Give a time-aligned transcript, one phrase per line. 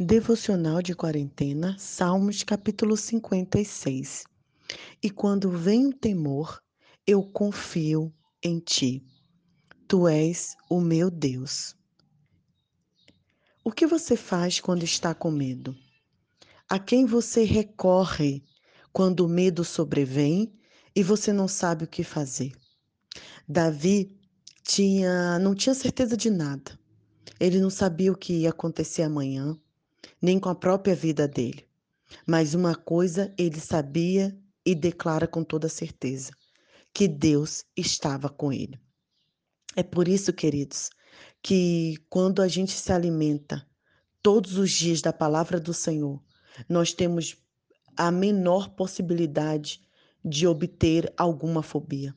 [0.00, 4.24] Devocional de quarentena, Salmos capítulo 56.
[5.00, 6.60] E quando vem o temor,
[7.06, 9.04] eu confio em ti.
[9.86, 11.76] Tu és o meu Deus.
[13.62, 15.76] O que você faz quando está com medo?
[16.68, 18.42] A quem você recorre
[18.92, 20.52] quando o medo sobrevém
[20.92, 22.50] e você não sabe o que fazer?
[23.48, 24.18] Davi
[24.64, 26.76] tinha, não tinha certeza de nada.
[27.38, 29.56] Ele não sabia o que ia acontecer amanhã
[30.24, 31.68] nem com a própria vida dele.
[32.26, 34.34] Mas uma coisa ele sabia
[34.64, 36.32] e declara com toda certeza:
[36.94, 38.80] que Deus estava com ele.
[39.76, 40.88] É por isso, queridos,
[41.42, 43.68] que quando a gente se alimenta
[44.22, 46.22] todos os dias da palavra do Senhor,
[46.66, 47.36] nós temos
[47.94, 49.82] a menor possibilidade
[50.24, 52.16] de obter alguma fobia,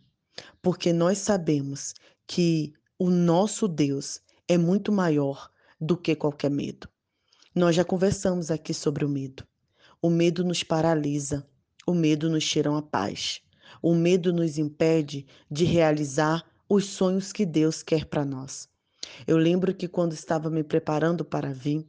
[0.62, 1.94] porque nós sabemos
[2.26, 6.88] que o nosso Deus é muito maior do que qualquer medo.
[7.58, 9.44] Nós já conversamos aqui sobre o medo.
[10.00, 11.44] O medo nos paralisa,
[11.88, 13.42] o medo nos tira a paz.
[13.82, 18.70] O medo nos impede de realizar os sonhos que Deus quer para nós.
[19.26, 21.84] Eu lembro que quando estava me preparando para vir,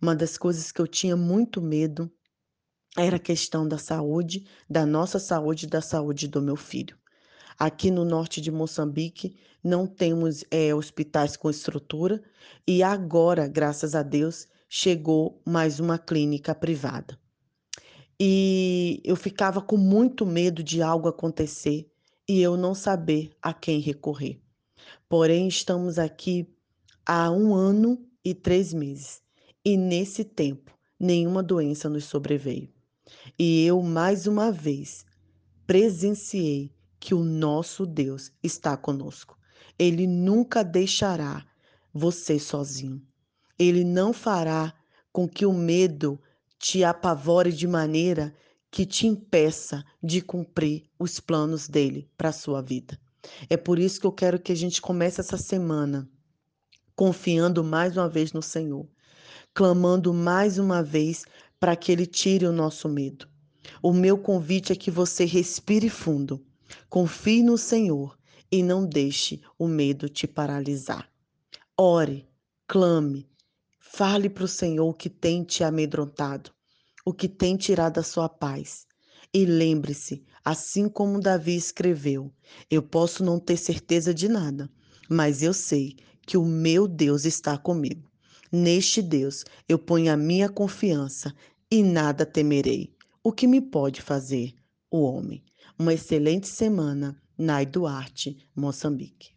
[0.00, 2.10] uma das coisas que eu tinha muito medo
[2.96, 6.96] era a questão da saúde, da nossa saúde e da saúde do meu filho.
[7.58, 12.22] Aqui no norte de Moçambique não temos é, hospitais com estrutura
[12.66, 17.18] e agora, graças a Deus, chegou mais uma clínica privada.
[18.18, 21.92] E eu ficava com muito medo de algo acontecer
[22.26, 24.40] e eu não saber a quem recorrer.
[25.10, 26.48] Porém, estamos aqui
[27.04, 29.22] há um ano e três meses
[29.62, 32.72] e nesse tempo nenhuma doença nos sobreveio.
[33.38, 35.04] E eu, mais uma vez,
[35.66, 39.38] presenciei que o nosso Deus está conosco.
[39.78, 41.44] Ele nunca deixará
[41.92, 43.06] você sozinho.
[43.58, 44.74] Ele não fará
[45.12, 46.20] com que o medo
[46.58, 48.34] te apavore de maneira
[48.70, 52.98] que te impeça de cumprir os planos dele para a sua vida.
[53.48, 56.08] É por isso que eu quero que a gente comece essa semana
[56.94, 58.86] confiando mais uma vez no Senhor,
[59.54, 61.24] clamando mais uma vez
[61.58, 63.26] para que ele tire o nosso medo.
[63.82, 66.44] O meu convite é que você respire fundo,
[66.88, 68.18] confie no Senhor
[68.50, 71.10] e não deixe o medo te paralisar.
[71.76, 72.26] Ore,
[72.66, 73.28] clame,
[73.84, 76.52] Fale para o Senhor o que tem te amedrontado,
[77.04, 78.86] o que tem tirado a sua paz.
[79.34, 82.32] E lembre-se, assim como Davi escreveu:
[82.70, 84.70] Eu posso não ter certeza de nada,
[85.10, 88.08] mas eu sei que o meu Deus está comigo.
[88.50, 91.34] Neste Deus eu ponho a minha confiança
[91.70, 92.94] e nada temerei.
[93.22, 94.54] O que me pode fazer
[94.90, 95.44] o homem?
[95.76, 99.32] Uma excelente semana, Nai Duarte, Moçambique.